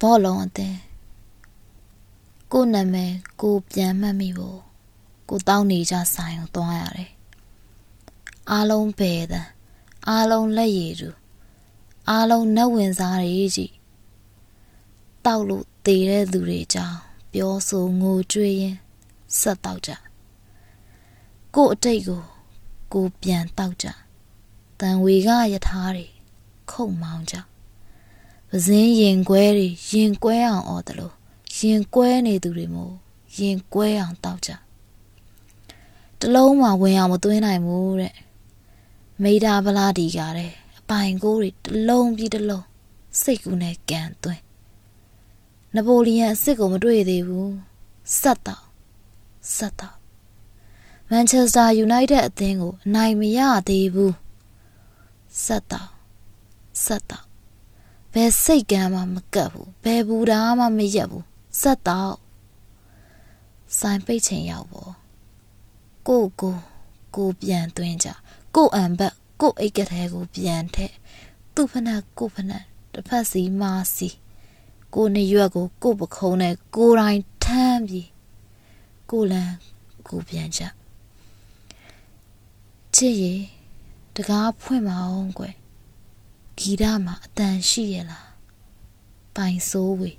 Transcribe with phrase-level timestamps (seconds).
[0.00, 0.78] ဘောလုံးအတင်း
[2.52, 4.60] ကိုနာမည်ကိုပြန်မှတ်မိဖို့
[5.28, 7.10] ကိုတောင်းနေကြဆိုင်ကိုသွားရတယ်
[8.50, 9.46] အားလုံးပဲတဲ့
[10.08, 11.10] အားလုံးလက်ရည်သူ
[12.10, 13.72] အားလုံးနှက်ဝင်စားတွေကြီး
[15.24, 16.98] တောက်လို့တည်တဲ့သူတွေကြောင့်
[17.32, 18.76] ပြောဆိုငိုကြွေးရင်
[19.40, 19.90] ဆက်တောက်ကြ
[21.54, 22.22] ကို့အတိတ်ကို
[22.92, 23.86] ကိုပြန်တောက်ကြ
[24.80, 26.06] တန်ဝေကယထာတွေ
[26.70, 27.34] ခုတ်မောင်းကြ
[28.50, 31.14] ပဇင်းရင်ကွဲတွေရင်ကွဲအောင်អော်တယ်လို့
[31.56, 32.94] ရင်ကွဲနေသူတွေမို့
[33.38, 34.50] ရင်ကွဲအောင်တောက်ကြ
[36.20, 38.14] တလုံးမှဝင်အောင်မသွင်းနိုင်ဘူးတဲ့
[39.22, 42.64] မိသားဗလာဒီကတဲ့အပိုင်ကိုတွေတလုံးပြီးတလုံး
[43.20, 44.42] စိတ်ကူးနဲ့ကန်သွင်း
[45.74, 47.54] နပိုလီယန်အစ်စ်ကိုမတွေ့သေးဘူး
[48.20, 48.64] ဆက်တော့
[49.56, 49.96] ဆက်တော့
[51.10, 54.14] မန်ချက်စတာယူနိုက်တက်အသင်းကိုအနိုင်မရသေးဘူး
[55.44, 55.90] ဆက်တော့
[56.84, 57.29] ဆက်တော့
[58.12, 61.26] ဘယ်စိတ်ကမ်းမှမကပ်ဘူးဘယ်ဘူးတာမှမရက်ဘူး
[61.60, 62.16] ဆက်တော့
[63.78, 64.92] ဆိုင်ပိတ်ချင်ရောက်ပေါ့
[66.08, 66.56] ကိုကို
[67.16, 68.08] ကိုပြန်သွင်းကြ
[68.56, 70.92] ကိုအံဘက်ကိုအိတ်ကထဲကိုပြန်ထက်
[71.54, 74.08] သူ့ဖနက်ကိုဖနက်တစ်ဖက်စီမာစီ
[74.94, 78.08] ကိုနေရွက်ကိုကိုပခုံးနဲ့ကိုတိုင်းထမ်းပြီး
[79.10, 79.52] ကိုလန်
[80.08, 80.62] ကိုပြန်ကြ
[82.94, 83.32] ချစ်ရီ
[84.14, 85.54] တကားဖွင့်မအောင်ကွယ်
[86.60, 88.28] ဂီတမှာအတန်ရှိရလား
[89.36, 90.10] ပိုင်ဆိုးဝေ